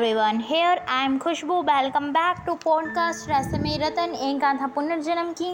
[0.00, 0.40] everyone.
[0.40, 1.56] Here, I am Khushbu.
[1.66, 5.50] Welcome back to podcast रसमे रतन एक गाथा पुनर्जन्म की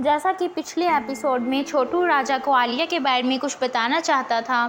[0.00, 4.40] जैसा कि पिछले एपिसोड में छोटू राजा को आलिया के बारे में कुछ बताना चाहता
[4.40, 4.60] था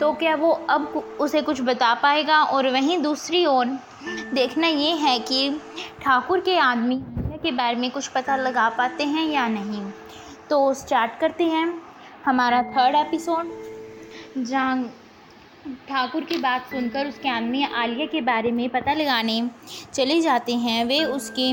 [0.00, 0.86] तो क्या वो अब
[1.20, 3.66] उसे कुछ बता पाएगा और वहीं दूसरी ओर
[4.34, 5.50] देखना ये है कि
[6.02, 9.90] ठाकुर के आदमी आलिया के बारे में कुछ पता लगा पाते हैं या नहीं
[10.50, 11.66] तो स्टार्ट करते हैं
[12.26, 13.52] हमारा थर्ड एपिसोड
[14.38, 14.76] जहाँ
[15.88, 19.40] ठाकुर की बात सुनकर उसके आदमी आलिया के बारे में पता लगाने
[19.94, 21.52] चले जाते हैं। वे उसके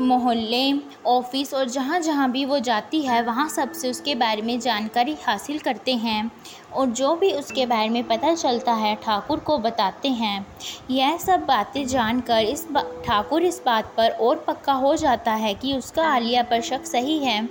[0.00, 0.72] मोहल्ले,
[1.06, 5.58] ऑफ़िस और जहाँ जहाँ भी वो जाती है, वहाँ सबसे उसके बारे में जानकारी हासिल
[5.58, 6.30] करते हैं
[6.72, 10.46] और जो भी उसके बारे में पता चलता है, ठाकुर को बताते हैं।
[10.90, 12.66] यह सब बातें जानकर इस
[13.06, 17.18] ठाकुर इस बात पर और पक्का हो जाता है कि उसका आलिया पर शक सही
[17.18, 17.48] है।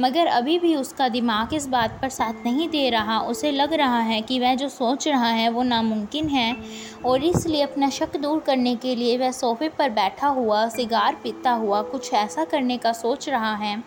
[0.00, 3.98] मगर अभी भी उसका दिमाग इस बात पर साथ नहीं दे रहा। उसे लग रहा
[4.00, 6.56] है कि वह जो सोच रहा है वो नामुमकिन है
[7.04, 11.50] और इसलिए अपना शक दूर करने के लिए वह सोफे पर बैठा हुआ, सिगार पीता
[11.52, 13.82] हुआ कुछ ऐसा करने का सोच रहा है,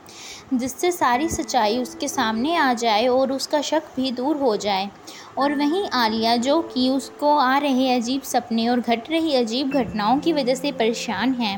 [0.53, 4.89] जिससे सारी सच्चाई उसके सामने आ जाए और उसका शक भी दूर हो जाए।
[5.37, 10.19] और वहीं आलिया जो कि उसको आ रहे अजीब सपने और घट रही अजीब घटनाओं
[10.19, 11.57] की वजह से परेशान है।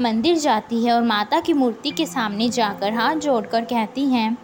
[0.00, 4.36] मंदिर जाती है और माता की मूर्ति के सामने जाकर हाथ जोड़कर कहती हैं,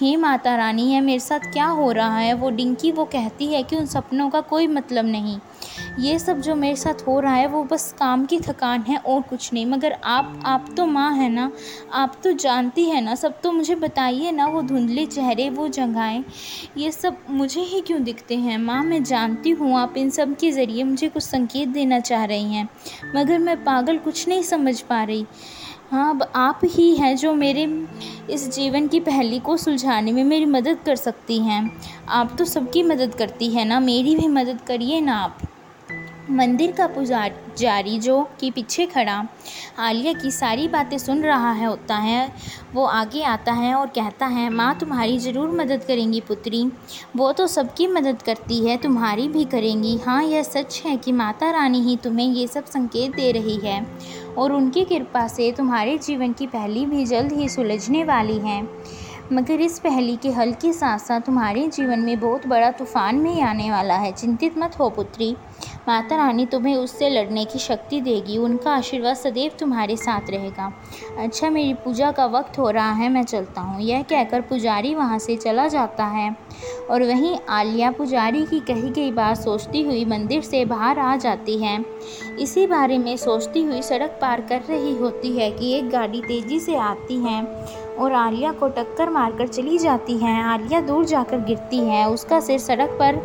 [0.00, 2.32] हे माता रानी, है मेरे साथ क्या हो रहा है?
[2.34, 5.38] वो डिंकी वो कहती है कि उन सपनों का कोई मतलब नहीं।
[5.98, 9.20] ये सब जो मेरे साथ हो रहा है, वो बस काम की थकान है और
[9.22, 11.50] कुछ नहीं। मगर आप आप तो माँ है ना,
[11.92, 16.24] आप तो जानती है ना, सब तो मुझे बताइए ना, वो धुंधले चेहरे, वो जगहें,
[16.76, 18.58] ये सब मुझे ही क्यों दिखते हैं?
[18.58, 22.54] माँ, मैं जानती हूँ, आप इन सब के ज़रिए मुझे कुछ संकेत देना चाह रही
[22.54, 22.68] हैं,
[23.16, 25.26] मगर मैं पागल कुछ नहीं समझ पा रही।
[25.90, 27.64] हाँ अब आप ही हैं जो मेरे,
[28.30, 31.70] इस जीवन की पहली को सुलझाने में मेरी मदद कर सकती हैं।
[32.08, 35.38] आप तो सबकी मदद करती हैं ना, मेरी भी मदद करिए ना आप।
[36.28, 39.22] मंदिर का पुजारी जो कि पीछे खड़ा,
[39.78, 42.28] आलिया की सारी बातें सुन रहा है होता है,
[42.74, 46.64] वो आगे आता है और कहता है, माँ, तुम्हारी ज़रूर मदद करेंगी पुत्री।
[47.16, 51.50] वो तो सबकी मदद करती है, तुम्हारी भी करेंगी। हाँ यह सच है कि माता
[51.50, 53.84] रानी ही तुम्हें ये सब संकेत दे रही है
[54.38, 58.62] और उनकी कृपा से तुम्हारे जीवन की पहली भी जल्द ही सुलझने वाली है।
[59.32, 63.40] मगर इस पहली के हल के साथ साथ तुम्हारे जीवन में बहुत बड़ा तूफ़ान भी
[63.40, 65.34] आने वाला है। चिंतित मत हो पुत्री।
[65.88, 70.72] माता रानी तुम्हें उससे लड़ने की शक्ति देगी, उनका आशीर्वाद सदैव तुम्हारे साथ रहेगा।
[71.18, 75.18] अच्छा मेरी पूजा का वक्त हो रहा है, मैं चलता हूँ। यह कहकर पुजारी वहाँ
[75.18, 76.34] से चला जाता है
[76.90, 81.58] और वहीं आलिया पुजारी की कही गई बात सोचती हुई मंदिर से बाहर आ जाती
[81.58, 81.78] है।
[82.40, 86.60] इसी बारे में सोचती हुई सड़क पार कर रही होती है कि एक गाड़ी तेज़ी
[86.60, 87.42] से आती है।
[87.98, 92.58] और आलिया को टक्कर मारकर चली जाती है। आलिया दूर जाकर गिरती है। उसका सिर
[92.58, 93.16] सड़क पर,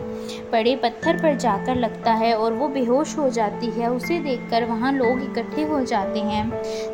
[0.51, 4.91] पड़े पत्थर पर जाकर लगता है और वो बेहोश हो जाती है। उसे देखकर वहाँ
[4.93, 6.49] लोग इकट्ठे हो जाते हैं।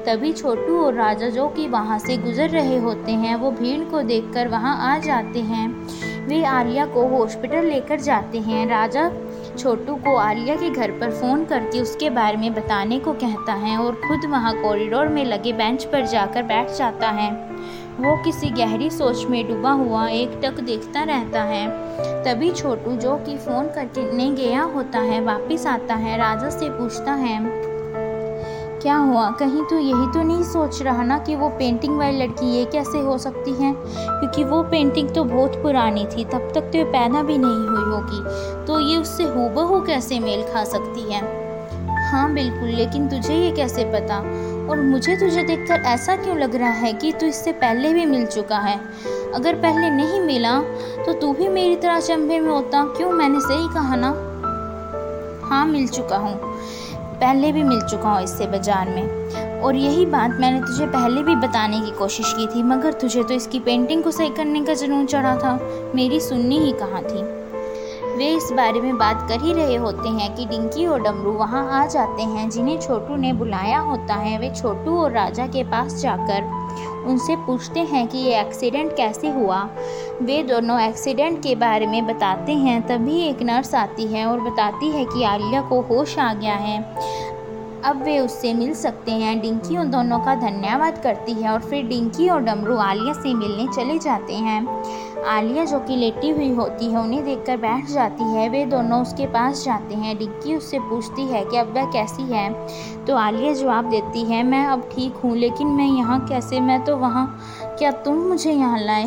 [0.05, 4.01] तभी छोटू और राजा जो कि वहाँ से गुजर रहे होते हैं, वो भीड़ को
[4.01, 5.67] देखकर वहाँ आ जाते हैं।
[6.27, 9.09] वे आलिया को हॉस्पिटल लेकर जाते हैं। राजा
[9.57, 13.77] छोटू को आलिया के घर पर फ़ोन करके उसके बारे में बताने को कहता है
[13.77, 17.31] और खुद वहाँ कॉरिडोर में लगे बेंच पर जाकर बैठ जाता है।
[17.99, 21.67] वो किसी गहरी सोच में डूबा हुआ एक टक देखता रहता है।
[22.23, 27.13] तभी छोटू जो कि फ़ोन करने गया होता है, वापस आता है, राजा से पूछता
[27.13, 27.56] है
[28.87, 29.29] क्या हुआ?
[29.31, 32.99] कहीं तो यही तो नहीं सोच रहा ना कि वो पेंटिंग वाली लड़की ये कैसे
[32.99, 33.73] हो सकती है?
[33.83, 37.91] क्योंकि वो पेंटिंग तो बहुत पुरानी थी, तब तक तो ये पैदा भी नहीं हुई
[37.91, 41.21] होगी। तो ये उससे हूबहू कैसे मेल खा सकती है?
[42.11, 44.17] हाँ बिल्कुल, लेकिन तुझे ये कैसे पता?
[44.69, 48.25] और मुझे तुझे देखकर ऐसा क्यों लग रहा है कि तू इससे पहले भी मिल
[48.25, 48.79] चुका है?
[49.33, 50.59] अगर पहले नहीं मिला
[51.05, 54.13] तो तू भी मेरी तरह चंबे में होता, क्यों मैंने सही कहा ना?
[55.47, 56.39] हाँ मिल चुका हूँ।
[57.17, 61.35] पहले भी मिल चुका हूँ इससे बाज़ार में। और यही बात मैंने तुझे पहले भी
[61.35, 65.05] बताने की कोशिश की थी, मगर तुझे तो इसकी पेंटिंग को सही करने का जुनून
[65.05, 65.59] चढ़ा था।
[65.95, 67.23] मेरी सुननी ही कहाँ थी?
[68.17, 71.67] वे इस बारे में बात कर ही रहे होते हैं कि डिंकी और डमरू वहाँ
[71.73, 75.95] आ जाते हैं। जिन्हें छोटू ने बुलाया होता है, वे छोटू और राजा के पास
[75.95, 76.41] जाकर
[76.85, 79.69] उनसे पूछते हैं कि ये एक्सीडेंट कैसे हुआ।
[80.21, 84.89] वे दोनों एक्सीडेंट के बारे में बताते हैं। तभी एक नर्स आती है और बताती
[84.89, 86.81] है कि आलिया को होश आ गया है।
[87.85, 91.87] अब वे उससे मिल सकते हैं। डिंकी उन दोनों का धन्यवाद करती है और फिर
[91.87, 94.83] डिंकी और डमरू आलिया से मिलने चले जाते हैं।
[95.25, 99.25] आलिया जो कि लेटी हुई होती है, उन्हें देखकर बैठ जाती है। वे दोनों उसके
[99.25, 102.67] पास जाते हैं। डिक्की उससे पूछती है कि अब वह कैसी है?
[103.05, 106.59] तो आलिया जवाब देती है, मैं अब ठीक हूँ, लेकिन मैं यहाँ कैसे?
[106.59, 107.39] मैं तो वहाँ।
[107.79, 109.05] क्या तुम मुझे यहाँ लाए?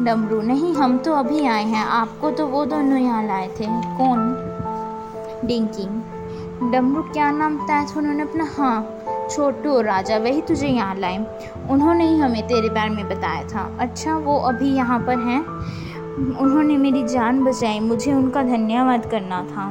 [0.00, 4.44] डमरू, नहीं, हम तो अभी आए हैं। आपको तो वो दोनों यहाँ लाए थे। कौन?
[5.44, 6.18] डिंकी।
[6.70, 7.86] डमरू, क्या नाम था?
[7.96, 8.97] उन्होंने अपना हाँ
[9.30, 11.18] छोटू और राजा, वही तुझे यहाँ लाए।
[11.70, 15.40] उन्होंने ही हमें तेरे बारे में बताया था। अच्छा वो अभी यहाँ पर हैं?
[16.38, 19.68] उन्होंने मेरी जान बचाई, मुझे उनका धन्यवाद करना था।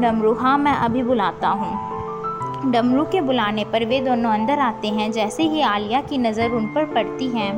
[0.00, 5.12] डमरू हाँ मैं अभी बुलाता हूँ। डमरू के बुलाने पर वे दोनों अंदर आते हैं,
[5.12, 7.50] जैसे ही आलिया की नज़र उन पर पड़ती है।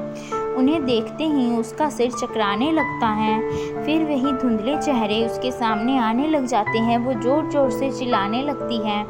[0.57, 3.39] उन्हें देखते ही उसका सिर चकराने लगता है।
[3.85, 8.43] फिर वही धुंधले चेहरे उसके सामने आने लग जाते हैं। वो ज़ोर ज़ोर से चिल्लाने
[8.43, 9.05] लगती है।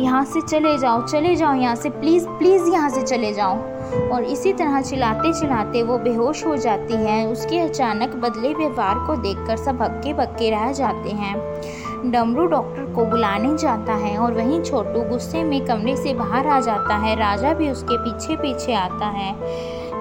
[0.00, 3.56] यहाँ से चले जाओ चले जाओ यहाँ से, प्लीज़ प्लीज़ यहाँ से चले जाओ।
[4.12, 9.16] और इसी तरह चिल्लाते चिल्लाते वो बेहोश हो जाती है। उसके अचानक बदले व्यवहार को
[9.16, 11.36] देखकर सब हक्के बक्के रह जाते हैं।
[12.10, 16.60] डमरू डॉक्टर को बुलाने जाता है और वहीं छोटू गुस्से में कमरे से बाहर आ
[16.60, 19.32] जाता है। राजा भी उसके पीछे पीछे आता है।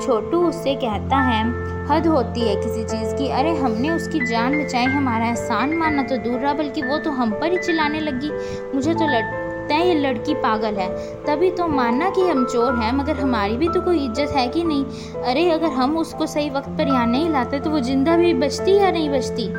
[0.02, 1.42] छोटू उससे कहता है,
[1.88, 6.18] हद होती है किसी चीज़ की। अरे, हमने उसकी जान बचाई, हमारा एहसान मानना तो
[6.18, 8.32] दूर रहा, बल्कि वो तो हम पर ही चिल्लाने लगी।
[8.76, 10.90] मुझे तो लगता है ये लड़की पागल है।
[11.26, 14.64] तभी तो मानना कि हम चोर हैं, मगर हमारी भी तो कोई इज़्ज़त है कि
[14.64, 14.86] नहीं?
[15.24, 18.78] अरे, अगर हम उसको सही वक्त पर यहाँ नहीं लाते तो वो ज़िंदा भी बचती
[18.78, 19.50] या नहीं बचती?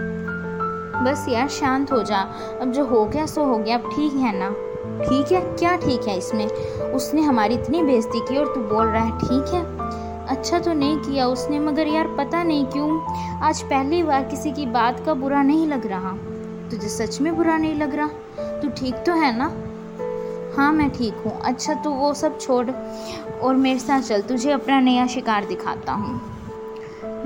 [1.04, 2.26] बस यार, शांत हो जा।
[2.60, 4.50] अब जो हो गया, सो हो गया। अब ठीक है ना?
[4.98, 5.40] ठीक है?
[5.40, 6.46] क्या ठीक है इसमें?
[6.92, 9.77] उसने हमारी इतनी बेइज्जती की और तू बोल रहा है, ठीक है?
[10.28, 13.00] अच्छा तो नहीं किया उसने, मगर यार पता नहीं क्यों,
[13.42, 16.12] आज पहली बार किसी की बात का बुरा नहीं लग रहा।
[16.70, 18.08] तुझे सच में बुरा नहीं लग रहा?
[18.62, 19.46] तू ठीक तो है ना?
[20.56, 24.80] हाँ मैं ठीक हूँ। अच्छा तो वो सब छोड़ और मेरे साथ चल। तुझे अपना
[24.80, 26.37] नया शिकार दिखाता हूँ।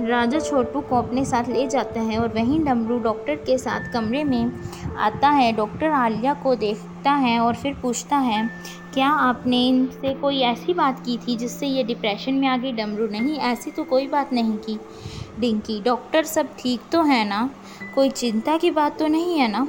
[0.02, 4.22] राजा छोटू को अपने साथ ले जाता है और वहीं डमरू डॉक्टर के साथ कमरे
[4.24, 4.52] में
[4.98, 8.46] आता है। डॉक्टर आलिया को देखता है और फिर पूछता है,
[8.94, 13.06] क्या आपने इनसे कोई ऐसी बात की थी जिससे ये डिप्रेशन में आ गई डमरू
[13.06, 13.38] नहीं?
[13.40, 14.78] ऐसी तो कोई बात नहीं की।
[15.40, 17.48] डिंकी, डॉक्टर, सब ठीक तो है ना?
[17.94, 19.66] कोई चिंता की बात तो नहीं है ना?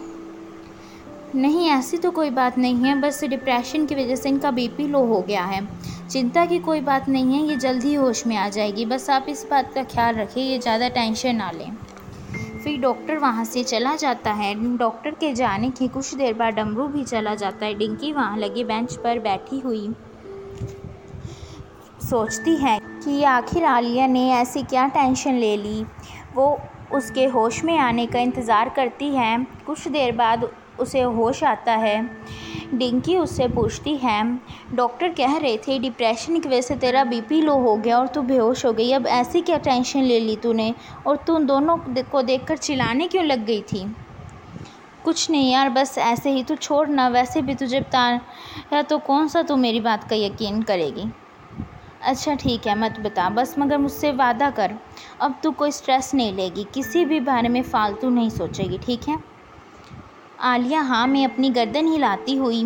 [1.35, 4.99] नहीं, ऐसी तो कोई बात नहीं है, बस डिप्रेशन की वजह से इनका बीपी लो
[5.05, 5.61] हो गया है।
[6.09, 9.25] चिंता की कोई बात नहीं है, ये जल्द ही होश में आ जाएगी। बस आप
[9.29, 11.75] इस बात का ख्याल रखें, ये ज़्यादा टेंशन ना लें।
[12.63, 16.87] फिर डॉक्टर वहाँ से चला जाता है। डॉक्टर के जाने की कुछ देर बाद डमरू
[16.87, 19.87] भी चला जाता है। डिंकी वहाँ लगे बेंच पर बैठी हुई।
[22.03, 25.83] सोचती है कि आखिर आलिया ने ऐसी क्या टेंशन ले ली।
[26.35, 26.57] वो
[26.93, 32.01] उसके होश में आने का इंतज़ार करती है। कुछ देर बाद उसे होश आता है।
[32.73, 34.23] डिंकी उससे पूछती है
[34.73, 38.21] डॉक्टर कह रहे थे, डिप्रेशन की वजह से तेरा बीपी लो हो गया और तू
[38.21, 40.73] बेहोश हो गई। अब ऐसी क्या टेंशन ले ली तूने?
[41.07, 43.85] और तू दोनों को देखकर चिल्लाने क्यों लग गई थी?
[45.03, 49.27] कुछ नहीं यार, बस ऐसे ही, तू छोड़ ना। वैसे भी तुझे बता तो कौन
[49.27, 51.05] सा तू मेरी बात का यकीन करेगी?
[52.01, 54.73] अच्छा ठीक है, मत बता। बस मगर मुझसे वादा कर।
[55.21, 59.32] अब तू कोई स्ट्रेस नहीं लेगी। किसी भी बारे में फ़ालतू नहीं सोचेगी, ठीक है?
[60.43, 62.63] आलिया हाँ में अपनी गर्दन हिलाती हुई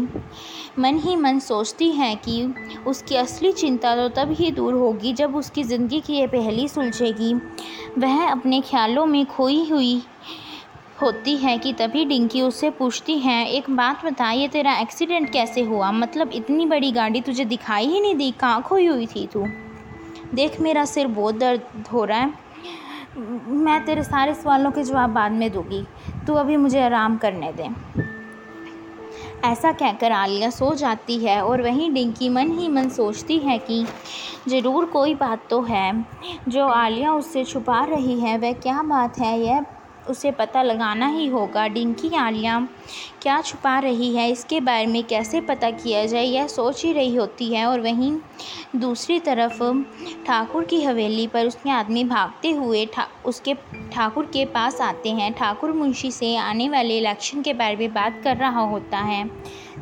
[0.79, 2.53] मन ही मन सोचती है कि
[2.87, 7.33] उसकी असली चिंता तो तब ही दूर होगी जब उसकी ज़िंदगी की यह पहली सुलझेगी।
[7.97, 10.01] वह अपने ख्यालों में खोई हुई
[11.01, 15.61] होती है कि तभी डिंकी उससे पूछती है, एक बात बता ये तेरा एक्सीडेंट कैसे
[15.61, 15.91] हुआ?
[15.91, 18.31] मतलब इतनी बड़ी गाड़ी तुझे दिखाई ही नहीं दी?
[18.31, 19.45] कहाँ खोई हुई थी तू?
[20.33, 22.46] देख, मेरा सिर बहुत दर्द हो रहा है।
[23.17, 25.85] मैं तेरे सारे सवालों के जवाब बाद में दूँगी।
[26.27, 27.69] तू अभी मुझे आराम करने दे।
[29.45, 33.85] ऐसा कहकर आलिया सो जाती है और वहीं डिंकी मन ही मन सोचती है कि
[34.47, 36.05] ज़रूर कोई बात तो है।
[36.47, 39.39] जो आलिया उससे छुपा रही है, वह क्या बात है?
[39.39, 39.65] यह
[40.09, 42.67] उसे पता लगाना ही होगा। डिंकी आलिया,
[43.21, 44.31] क्या छुपा रही है?
[44.31, 46.23] इसके बारे में कैसे पता किया जाए?
[46.23, 48.17] यह सोच ही रही होती है और वहीं
[48.75, 49.63] दूसरी तरफ़
[50.25, 53.53] ठाकुर की हवेली पर उसके आदमी भागते हुए ठा, उसके,
[53.93, 58.21] ठाकुर के पास आते हैं। ठाकुर मुंशी से आने वाले इलेक्शन के बारे में बात
[58.23, 59.27] कर रहा होता है।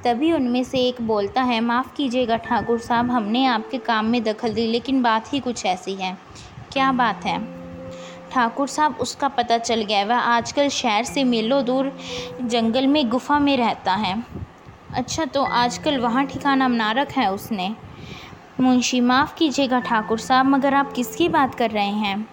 [0.03, 4.53] तभी उनमें से एक बोलता है, माफ़ कीजिएगा ठाकुर साहब, हमने आपके काम में दखल
[4.53, 6.17] दी, लेकिन बात ही कुछ ऐसी है।
[6.73, 7.54] क्या बात है?
[8.35, 11.97] ठाकुर साहब, उसका पता चल गया वह आजकल शहर से मीलों दूर
[12.41, 14.23] जंगल में गुफा में रहता है।
[14.93, 17.75] अच्छा तो आजकल वहाँ ठिकाना बना रखा है उसने।
[18.59, 22.29] मुंशी, माफ़ कीजिएगा ठाकुर साहब, मगर आप किसकी बात कर रहे हैं?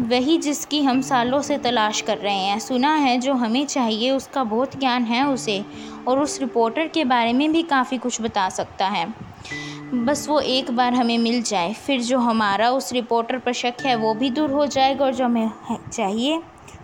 [0.00, 4.44] वही जिसकी हम सालों से तलाश कर रहे हैं। सुना है, जो हमें चाहिए, उसका
[4.44, 5.64] बहुत ज्ञान है उसे,
[6.08, 9.14] और उस रिपोर्टर के बारे में भी काफ़ी कुछ बता सकता है।
[9.94, 13.94] बस वो एक बार हमें मिल जाए, फिर जो हमारा उस रिपोर्टर पर शक है,
[13.94, 15.50] वो भी दूर हो जाएगा और जो हमें
[15.92, 16.42] चाहिए,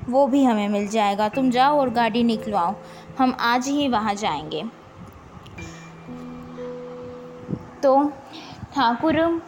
[0.09, 2.75] वो भी हमें मिल जाएगा। तुम जाओ और गाड़ी निकलवाओ,
[3.19, 4.65] हम आज ही वहाँ जाएँगे।
[7.83, 8.13] तो
[8.75, 9.43] ठाकुर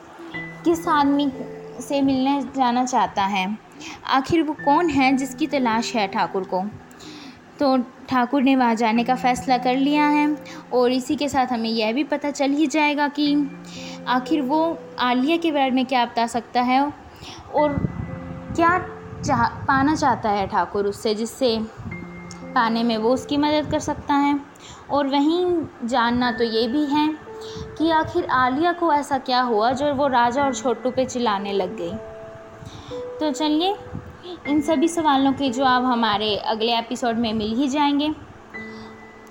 [0.64, 1.30] किस आदमी
[1.80, 3.58] से मिलने जाना चाहता है?
[4.06, 6.62] आखिर वो कौन है जिसकी तलाश है ठाकुर को?
[7.58, 7.76] तो
[8.08, 10.26] ठाकुर ने वहाँ जाने का फ़ैसला कर लिया है।
[10.76, 13.50] और इसी के साथ हमें यह भी पता चल ही जाएगा कि
[14.08, 16.92] आखिर वो आलिया के बारे में क्या बता सकता है
[17.54, 17.72] और
[18.56, 18.78] क्या
[19.24, 21.58] चाह, पाना चाहता है ठाकुर उससे, जिससे
[22.54, 24.40] पाने में वो उसकी मदद कर सकता है।
[24.90, 27.16] और वहीं जानना तो ये भी है
[27.78, 31.76] कि आखिर आलिया को ऐसा क्या हुआ जो वो राजा और छोटू पे चिल्लाने लग
[31.76, 31.92] गई।
[33.20, 33.76] तो चलिए,
[34.48, 38.10] इन सभी सवालों के जवाब हमारे अगले एपिसोड में मिल ही जाएँगे।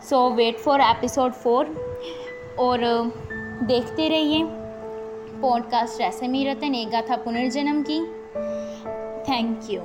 [0.10, 1.66] So wait for episode four
[2.60, 2.80] और
[3.64, 4.44] देखते रहिए
[5.42, 8.00] पॉडकास्ट रैसे रतन एक गाथा पुनर्जन्म की।
[9.32, 9.82] Thank you